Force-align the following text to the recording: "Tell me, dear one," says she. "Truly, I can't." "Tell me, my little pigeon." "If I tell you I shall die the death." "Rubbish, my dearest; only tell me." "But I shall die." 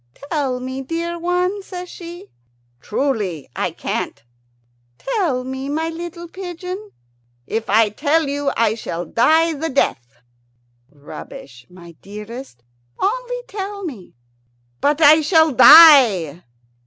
"Tell 0.31 0.59
me, 0.59 0.81
dear 0.81 1.19
one," 1.19 1.61
says 1.61 1.87
she. 1.87 2.31
"Truly, 2.79 3.47
I 3.55 3.69
can't." 3.69 4.23
"Tell 4.97 5.43
me, 5.43 5.69
my 5.69 5.89
little 5.89 6.27
pigeon." 6.27 6.89
"If 7.45 7.69
I 7.69 7.89
tell 7.89 8.27
you 8.27 8.51
I 8.57 8.73
shall 8.73 9.05
die 9.05 9.53
the 9.53 9.69
death." 9.69 10.15
"Rubbish, 10.89 11.67
my 11.69 11.91
dearest; 12.01 12.63
only 12.97 13.41
tell 13.47 13.83
me." 13.83 14.15
"But 14.79 15.01
I 15.01 15.21
shall 15.21 15.51
die." 15.51 16.41